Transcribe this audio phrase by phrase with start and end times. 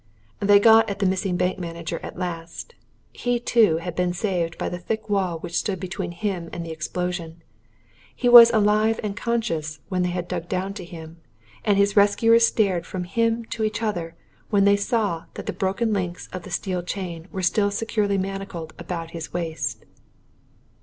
[0.39, 2.73] They got at the missing bank manager at last
[3.13, 6.71] he, too, had been saved by the thick wall which stood between him and the
[6.71, 7.43] explosion.
[8.15, 11.17] He was alive and conscious when they had dug down to him
[11.63, 14.15] and his rescuers stared from him to each other
[14.49, 18.73] when they saw that the broken links of a steel chain were still securely manacled
[18.79, 19.85] about his waist.